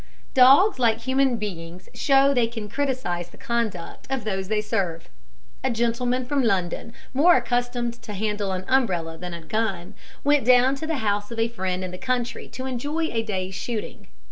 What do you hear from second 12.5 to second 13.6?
enjoy a day's